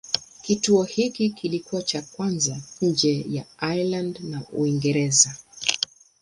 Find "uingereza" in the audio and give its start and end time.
4.53-5.35